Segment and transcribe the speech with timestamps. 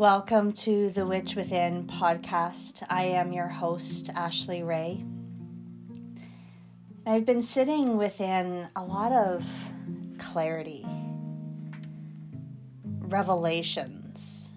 [0.00, 2.82] Welcome to the Witch Within podcast.
[2.88, 5.04] I am your host, Ashley Ray.
[7.04, 9.46] I've been sitting within a lot of
[10.16, 10.86] clarity,
[12.82, 14.52] revelations.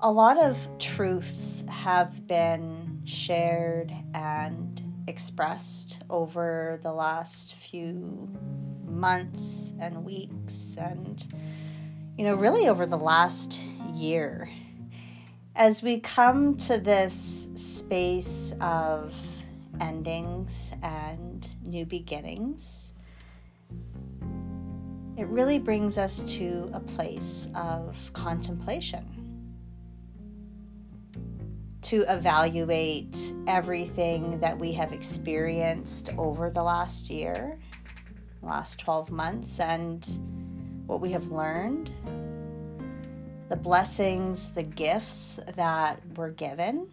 [0.00, 8.30] A lot of truths have been shared and expressed over the last few
[8.86, 11.26] months and weeks and
[12.20, 13.58] you know, really over the last
[13.94, 14.50] year.
[15.56, 19.14] As we come to this space of
[19.80, 22.92] endings and new beginnings,
[25.16, 29.06] it really brings us to a place of contemplation.
[31.80, 37.58] To evaluate everything that we have experienced over the last year,
[38.42, 40.06] last 12 months, and
[40.90, 41.88] what we have learned,
[43.50, 46.86] the blessings, the gifts that were given,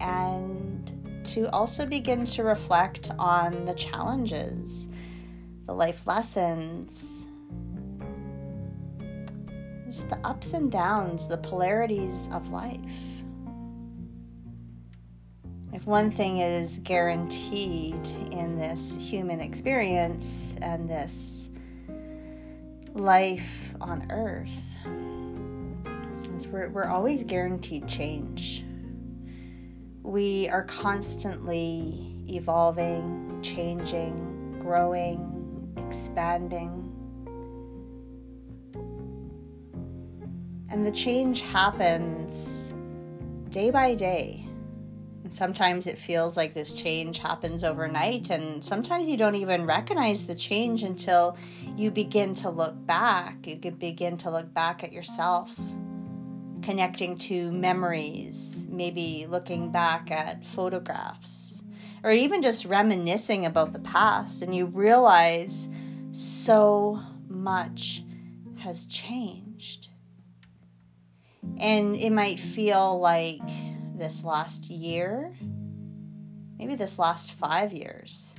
[0.00, 4.86] and to also begin to reflect on the challenges,
[5.64, 7.26] the life lessons,
[9.86, 13.00] just the ups and downs, the polarities of life.
[15.72, 21.48] If one thing is guaranteed in this human experience and this
[22.92, 24.62] life on earth
[26.36, 28.64] is we're, we're always guaranteed change.
[30.02, 36.92] We are constantly evolving, changing, growing, expanding.
[40.70, 42.74] And the change happens
[43.50, 44.46] day by day
[45.26, 50.28] and sometimes it feels like this change happens overnight, and sometimes you don't even recognize
[50.28, 51.36] the change until
[51.76, 53.44] you begin to look back.
[53.44, 55.58] You begin to look back at yourself,
[56.62, 61.62] connecting to memories, maybe looking back at photographs,
[62.04, 65.68] or even just reminiscing about the past, and you realize
[66.12, 68.04] so much
[68.58, 69.88] has changed.
[71.58, 73.40] And it might feel like
[73.96, 75.34] this last year,
[76.58, 78.34] maybe this last five years,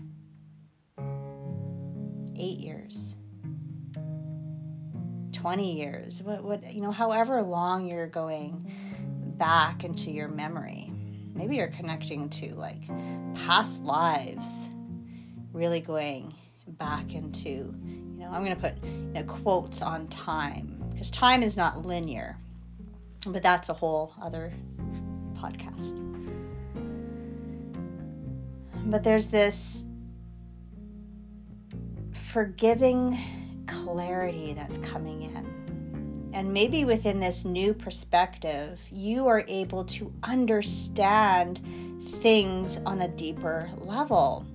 [2.35, 3.16] eight years,
[5.37, 8.71] 20 years, what, what, you know, however long you're going
[9.37, 10.91] back into your memory.
[11.35, 12.87] Maybe you're connecting to like
[13.35, 14.67] past lives,
[15.53, 16.33] really going
[16.67, 17.49] back into,
[17.85, 21.85] you know, I'm going to put you know, quotes on time because time is not
[21.85, 22.35] linear,
[23.27, 24.51] but that's a whole other
[25.35, 26.03] podcast.
[28.89, 29.85] But there's this
[32.11, 33.19] forgiving
[33.87, 36.31] clarity that's coming in.
[36.33, 41.61] And maybe within this new perspective, you are able to understand
[42.21, 44.45] things on a deeper level.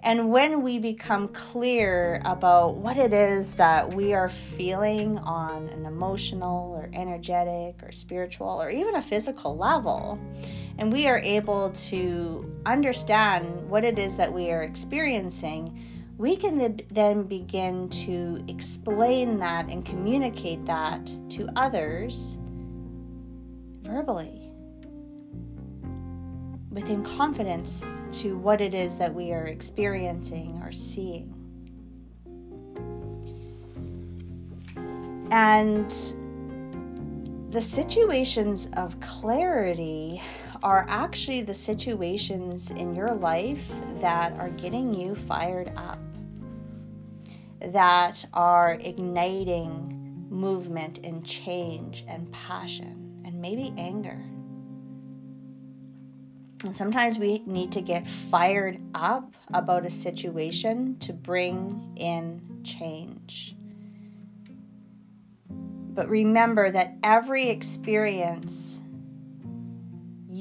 [0.00, 5.86] And when we become clear about what it is that we are feeling on an
[5.86, 10.18] emotional or energetic or spiritual or even a physical level,
[10.76, 16.78] and we are able to understand what it is that we are experiencing, we can
[16.90, 22.38] then begin to explain that and communicate that to others
[23.82, 24.52] verbally
[26.70, 31.34] within confidence to what it is that we are experiencing or seeing.
[35.30, 35.90] And
[37.50, 40.22] the situations of clarity
[40.62, 45.98] are actually the situations in your life that are getting you fired up,
[47.60, 54.22] that are igniting movement and change and passion and maybe anger.
[56.64, 63.56] And sometimes we need to get fired up about a situation to bring in change.
[65.48, 68.81] But remember that every experience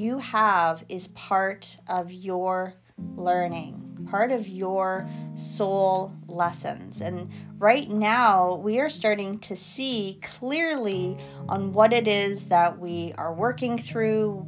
[0.02, 2.74] you have is part of your
[3.16, 7.02] learning, part of your soul lessons.
[7.02, 11.18] And right now, we are starting to see clearly
[11.48, 14.48] on what it is that we are working through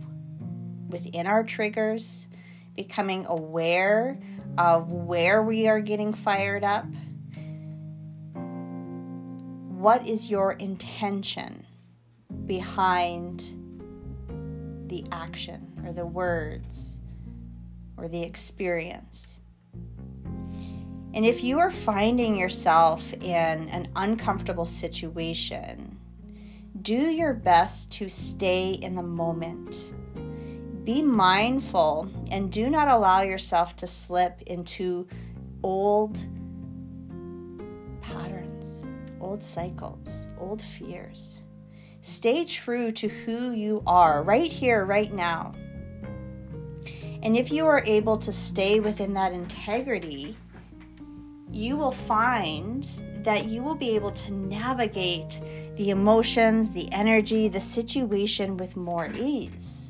[0.89, 2.27] within our triggers,
[2.75, 4.19] becoming aware
[4.57, 6.85] of where we are getting fired up.
[9.69, 11.67] What is your intention
[12.45, 13.62] behind
[14.93, 17.01] the action or the words
[17.97, 19.39] or the experience?
[21.15, 25.97] And if you are finding yourself in an uncomfortable situation,
[26.81, 29.93] do your best to stay in the moment.
[30.83, 35.07] Be mindful and do not allow yourself to slip into
[35.63, 36.19] old
[38.01, 38.85] patterns,
[39.19, 41.41] old cycles, old fears.
[42.03, 45.53] Stay true to who you are right here, right now.
[47.21, 50.35] And if you are able to stay within that integrity,
[51.49, 52.83] you will find
[53.23, 55.39] that you will be able to navigate
[55.77, 59.89] the emotions, the energy, the situation with more ease.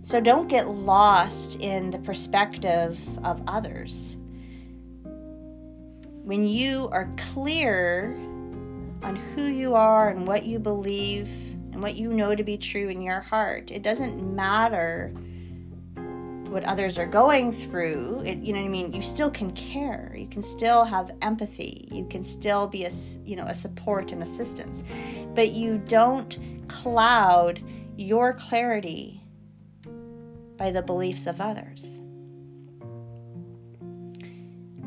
[0.00, 4.16] So don't get lost in the perspective of others.
[6.24, 8.18] When you are clear
[9.02, 11.28] on who you are and what you believe
[11.72, 15.12] and what you know to be true in your heart, it doesn't matter
[16.52, 18.22] what others are going through.
[18.26, 18.92] It you know what i mean?
[18.92, 20.14] You still can care.
[20.16, 21.88] You can still have empathy.
[21.90, 22.90] You can still be a
[23.24, 24.84] you know a support and assistance.
[25.34, 26.38] But you don't
[26.68, 27.62] cloud
[27.96, 29.22] your clarity
[30.56, 32.00] by the beliefs of others.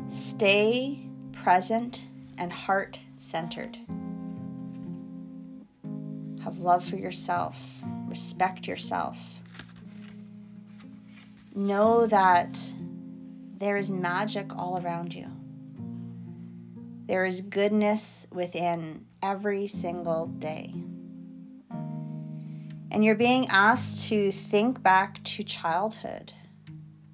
[0.08, 2.06] Stay present
[2.38, 3.76] and heart centered
[6.66, 7.56] love for yourself
[8.08, 9.18] respect yourself
[11.56, 12.58] know that
[13.56, 15.28] there is magic all around you.
[17.06, 20.74] There is goodness within every single day.
[22.90, 26.32] And you're being asked to think back to childhood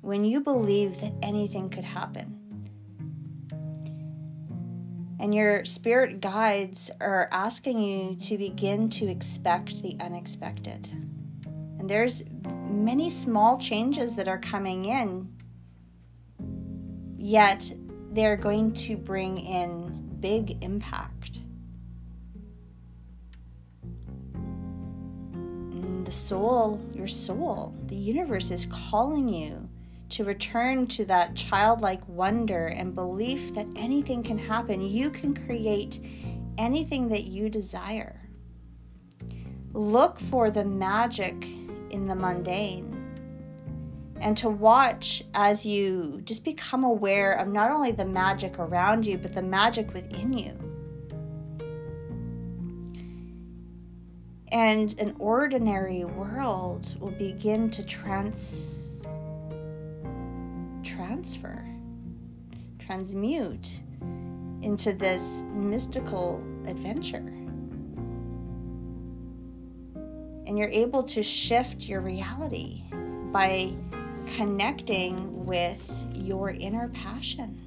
[0.01, 2.42] when you believed that anything could happen.
[5.23, 10.89] And your spirit guides are asking you to begin to expect the unexpected.
[11.79, 12.25] And there's
[12.69, 15.33] many small changes that are coming in,
[17.17, 17.73] yet
[18.11, 21.43] they're going to bring in big impact.
[24.35, 29.69] Mm, the soul, your soul, the universe is calling you
[30.13, 34.83] to return to that childlike wonder and belief that anything can happen.
[34.83, 36.01] You can create
[36.59, 38.29] anything that you desire.
[39.73, 41.47] Look for the magic
[41.91, 42.91] in the mundane.
[44.21, 49.17] And to watch as you just become aware of not only the magic around you,
[49.17, 50.59] but the magic within you.
[54.53, 58.82] And an ordinary world will begin to trans
[60.83, 61.65] transfer,
[62.79, 63.81] transmute
[64.63, 67.33] into this mystical adventure
[70.53, 72.83] and you're able to shift your reality
[73.31, 73.73] by
[74.35, 77.59] connecting with your inner passion,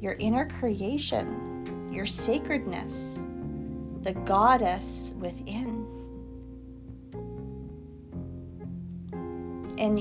[0.00, 3.22] your inner creation, your sacredness,
[4.02, 5.86] the goddess within.
[9.78, 9.98] And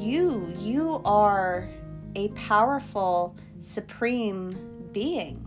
[0.00, 1.68] you, you are
[2.16, 5.46] a powerful, supreme being.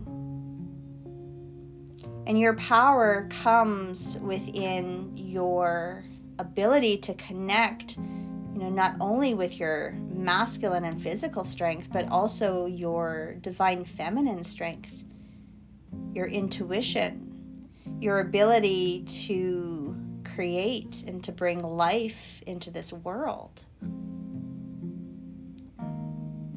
[2.26, 6.04] And your power comes within your
[6.38, 12.66] ability to connect, you know, not only with your masculine and physical strength, but also
[12.66, 14.90] your divine feminine strength,
[16.14, 17.68] your intuition,
[18.00, 23.64] your ability to create and to bring life into this world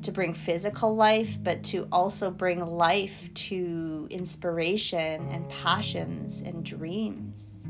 [0.04, 7.70] to bring physical life, but to also bring life to inspiration and passions and dreams.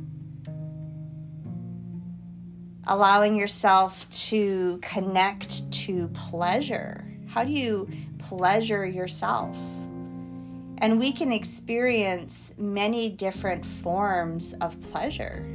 [2.85, 7.05] Allowing yourself to connect to pleasure.
[7.27, 9.57] How do you pleasure yourself?
[10.79, 15.45] And we can experience many different forms of pleasure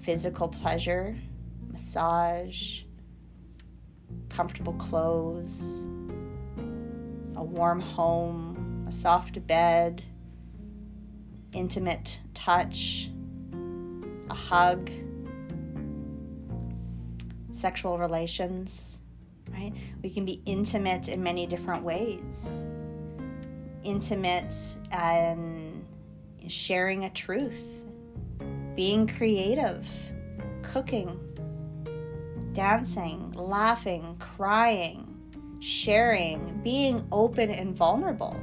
[0.00, 1.14] physical pleasure,
[1.70, 2.82] massage,
[4.28, 5.86] comfortable clothes,
[7.36, 10.02] a warm home, a soft bed,
[11.52, 13.10] intimate touch,
[14.30, 14.90] a hug,
[17.50, 19.00] sexual relations,
[19.50, 19.72] right?
[20.02, 22.66] We can be intimate in many different ways.
[23.82, 24.54] Intimate
[24.92, 25.84] and
[26.46, 27.84] sharing a truth,
[28.74, 29.88] being creative,
[30.62, 31.18] cooking,
[32.58, 35.06] dancing, laughing, crying,
[35.60, 38.36] sharing, being open and vulnerable,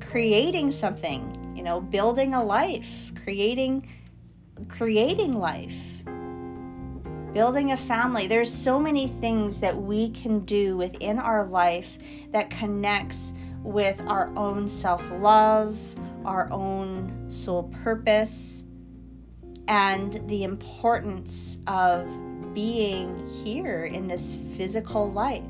[0.00, 3.88] creating something, you know, building a life, creating
[4.66, 6.02] creating life,
[7.32, 8.26] building a family.
[8.26, 11.96] There's so many things that we can do within our life
[12.32, 15.78] that connects with our own self love,
[16.24, 18.64] our own soul purpose,
[19.68, 22.04] and the importance of
[22.58, 25.44] being here in this physical life.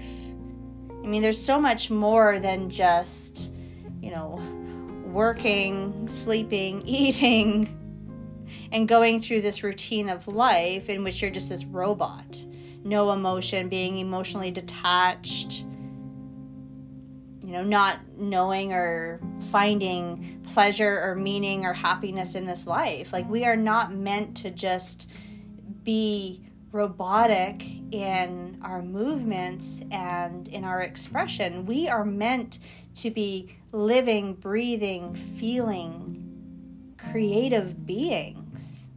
[1.03, 3.51] I mean, there's so much more than just,
[4.03, 4.35] you know,
[5.07, 7.75] working, sleeping, eating,
[8.73, 12.45] and going through this routine of life in which you're just this robot.
[12.85, 15.65] No emotion, being emotionally detached,
[17.43, 19.19] you know, not knowing or
[19.51, 23.15] finding pleasure or meaning or happiness in this life.
[23.15, 25.09] Like, we are not meant to just
[25.85, 31.67] be robotic in our movements and in our expression.
[31.67, 32.59] We are meant
[32.97, 38.89] to be living, breathing, feeling, creative beings.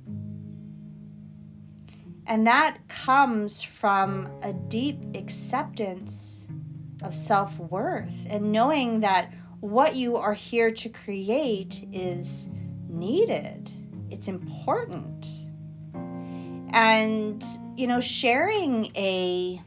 [2.26, 6.48] And that comes from a deep acceptance
[7.02, 12.50] of self worth and knowing that what you are here to create is
[12.88, 13.72] needed,
[14.10, 15.28] it's important.
[16.74, 17.44] And,
[17.76, 19.62] you know, sharing a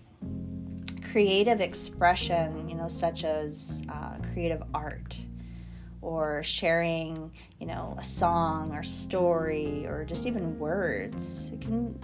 [1.10, 5.16] creative expression, you know, such as uh, creative art
[6.00, 7.30] or sharing,
[7.60, 11.98] you know, a song or story or just even words, it can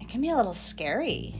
[0.00, 1.34] it can be a little scary.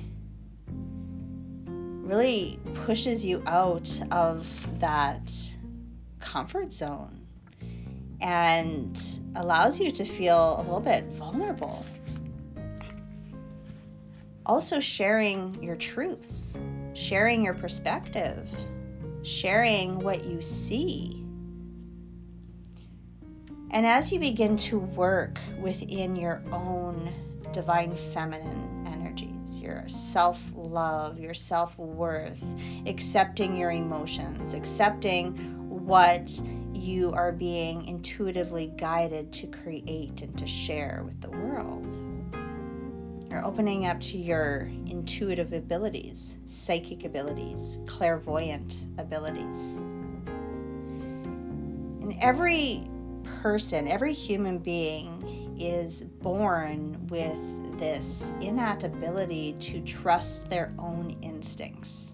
[0.66, 5.32] Really pushes you out of that
[6.20, 7.21] comfort zone
[8.22, 11.84] and allows you to feel a little bit vulnerable.
[14.46, 16.56] Also, sharing your truths,
[16.94, 18.48] sharing your perspective,
[19.22, 21.24] sharing what you see.
[23.70, 27.12] And as you begin to work within your own
[27.52, 32.44] divine feminine energies, your self love, your self worth,
[32.86, 35.36] accepting your emotions, accepting
[35.68, 36.40] what
[36.82, 41.96] you are being intuitively guided to create and to share with the world.
[43.30, 49.76] You're opening up to your intuitive abilities, psychic abilities, clairvoyant abilities.
[52.00, 52.86] And every
[53.40, 62.11] person, every human being is born with this innate ability to trust their own instincts.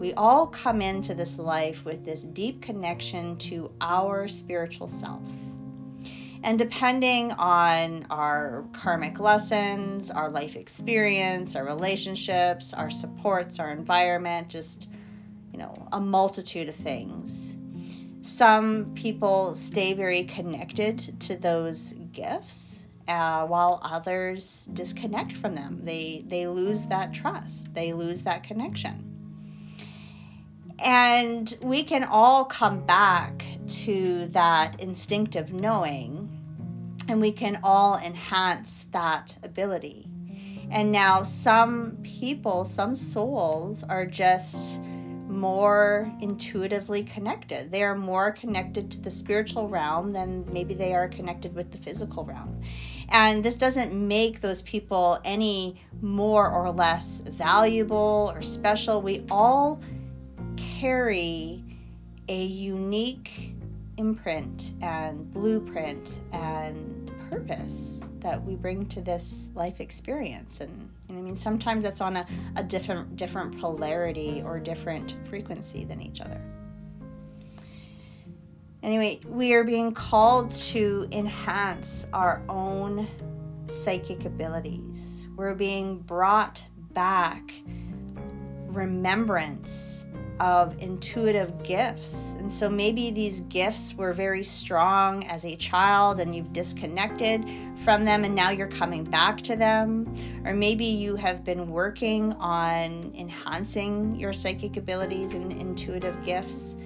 [0.00, 5.22] We all come into this life with this deep connection to our spiritual self.
[6.42, 14.48] And depending on our karmic lessons, our life experience, our relationships, our supports, our environment,
[14.48, 14.88] just,
[15.52, 17.58] you know, a multitude of things.
[18.22, 25.80] Some people stay very connected to those gifts uh, while others disconnect from them.
[25.82, 27.74] They they lose that trust.
[27.74, 29.09] They lose that connection.
[30.82, 36.28] And we can all come back to that instinctive knowing,
[37.08, 40.06] and we can all enhance that ability.
[40.70, 44.80] And now, some people, some souls are just
[45.28, 47.72] more intuitively connected.
[47.72, 51.78] They are more connected to the spiritual realm than maybe they are connected with the
[51.78, 52.60] physical realm.
[53.08, 59.02] And this doesn't make those people any more or less valuable or special.
[59.02, 59.80] We all
[60.80, 61.62] carry
[62.28, 63.54] a unique
[63.98, 71.20] imprint and blueprint and purpose that we bring to this life experience and know, I
[71.20, 76.40] mean sometimes that's on a, a different different polarity or different frequency than each other.
[78.82, 83.06] Anyway, we are being called to enhance our own
[83.66, 85.28] psychic abilities.
[85.36, 87.52] We're being brought back
[88.68, 90.06] remembrance
[90.40, 92.34] of intuitive gifts.
[92.38, 97.44] And so maybe these gifts were very strong as a child and you've disconnected
[97.76, 100.12] from them and now you're coming back to them.
[100.44, 106.76] Or maybe you have been working on enhancing your psychic abilities and intuitive gifts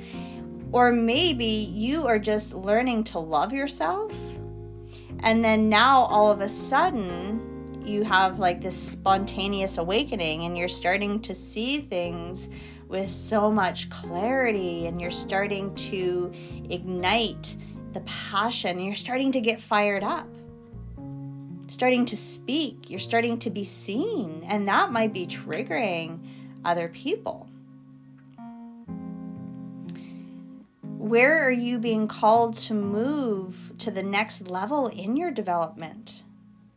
[0.74, 4.12] or maybe you are just learning to love yourself.
[5.20, 10.66] And then now all of a sudden, you have like this spontaneous awakening and you're
[10.66, 12.48] starting to see things
[12.94, 16.30] with so much clarity and you're starting to
[16.70, 17.56] ignite
[17.92, 18.78] the passion.
[18.78, 20.28] You're starting to get fired up,
[21.66, 22.88] starting to speak.
[22.88, 24.44] You're starting to be seen.
[24.46, 26.20] And that might be triggering
[26.64, 27.48] other people.
[31.04, 36.22] where are you being called to move to the next level in your development?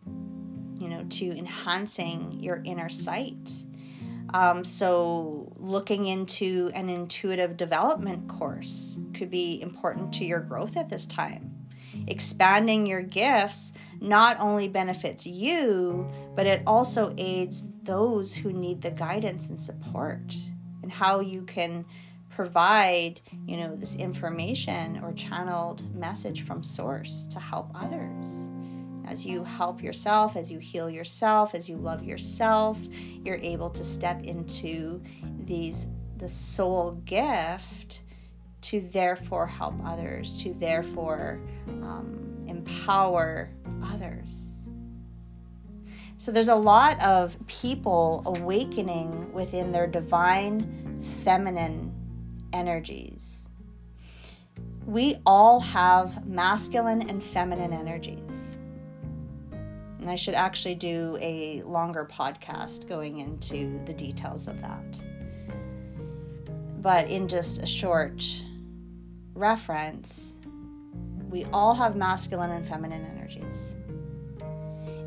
[0.06, 3.64] You know, to enhancing your inner sight.
[4.34, 10.90] Um, so, looking into an intuitive development course could be important to your growth at
[10.90, 11.54] this time.
[12.08, 18.92] Expanding your gifts not only benefits you, but it also aids those who need the
[18.92, 20.36] guidance and support
[20.84, 21.86] and how you can
[22.30, 28.52] provide, you know, this information or channeled message from source to help others.
[29.08, 32.78] As you help yourself, as you heal yourself, as you love yourself,
[33.24, 35.02] you're able to step into
[35.46, 35.88] these
[36.18, 38.02] the soul gift
[38.62, 43.52] to therefore help others, to therefore um, empower
[43.84, 44.58] others.
[46.18, 51.94] So there's a lot of people awakening within their divine feminine
[52.54, 53.48] energies.
[54.86, 58.57] We all have masculine and feminine energies.
[60.08, 65.02] And I should actually do a longer podcast going into the details of that.
[66.82, 68.24] But in just a short
[69.34, 70.38] reference,
[71.30, 73.76] we all have masculine and feminine energies.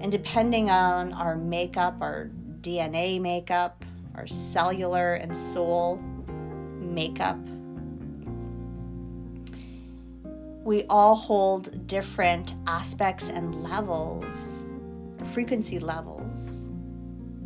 [0.02, 2.30] And depending on our makeup, our
[2.60, 3.82] DNA makeup,
[4.16, 5.96] our cellular and soul
[6.78, 7.38] makeup.
[10.62, 14.66] We all hold different aspects and levels,
[15.30, 16.68] frequency levels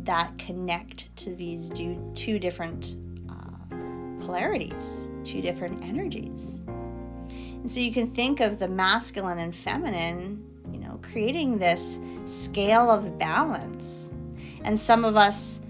[0.03, 2.95] that connect to these two different
[3.29, 3.75] uh,
[4.19, 6.63] polarities, two different energies.
[6.67, 12.91] And so you can think of the masculine and feminine, you know, creating this scale
[12.91, 14.11] of balance.
[14.63, 15.61] And some of us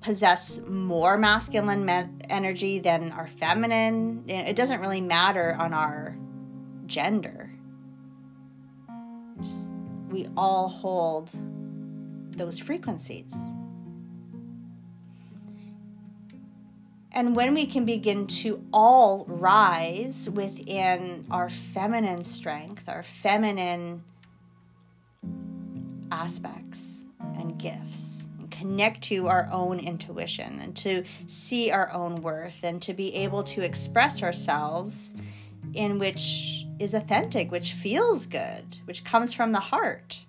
[0.00, 1.88] possess more masculine
[2.28, 4.22] energy than our feminine.
[4.28, 6.16] It doesn't really matter on our
[6.86, 7.50] gender.
[10.14, 11.32] We all hold
[12.36, 13.34] those frequencies.
[17.10, 24.04] And when we can begin to all rise within our feminine strength, our feminine
[26.12, 32.80] aspects and gifts, connect to our own intuition and to see our own worth and
[32.82, 35.16] to be able to express ourselves
[35.74, 40.26] in which is authentic, which feels good, which comes from the heart.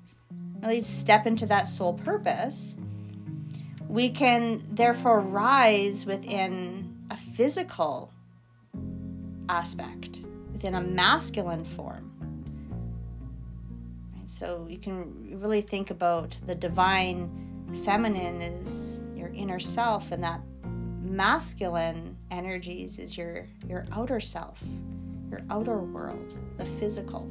[0.61, 2.75] Really step into that soul purpose.
[3.87, 8.11] We can therefore rise within a physical
[9.49, 10.19] aspect,
[10.51, 12.11] within a masculine form.
[14.25, 17.29] So you can really think about the divine
[17.83, 20.41] feminine is your inner self and that
[21.01, 24.61] masculine energies is your your outer self
[25.35, 27.29] your outer world the physical.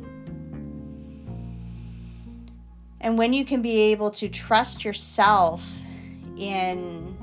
[3.00, 5.66] And when you can be able to trust yourself
[6.36, 7.16] in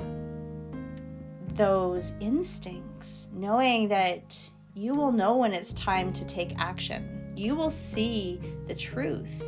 [1.54, 7.34] those instincts knowing that you will know when it's time to take action.
[7.36, 9.44] You will see the truth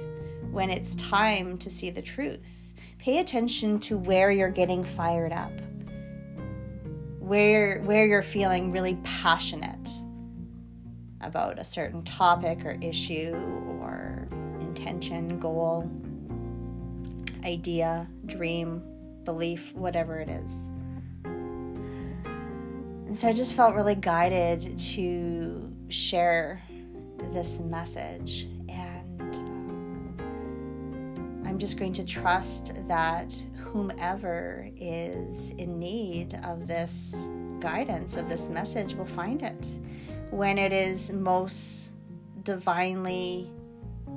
[0.52, 2.74] when it's time to see the truth.
[2.98, 5.52] Pay attention to where you're getting fired up
[7.24, 9.90] where where you're feeling really passionate
[11.24, 13.34] about a certain topic or issue
[13.82, 14.28] or
[14.60, 15.90] intention goal
[17.44, 18.82] idea dream
[19.26, 20.52] belief whatever it is.
[23.14, 26.64] And so i just felt really guided to share
[27.32, 28.48] this message.
[28.70, 30.16] And um,
[31.46, 38.50] I'm just going to trust that whomever is in need of this guidance, of this
[38.50, 39.68] message, will find it
[40.34, 41.92] when it is most
[42.44, 43.48] divinely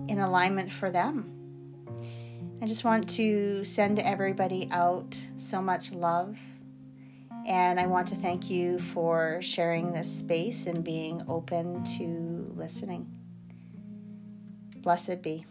[0.08, 1.30] in alignment for them.
[2.62, 6.38] I just want to send everybody out so much love.
[7.46, 13.06] And I want to thank you for sharing this space and being open to listening.
[14.78, 15.44] Blessed be.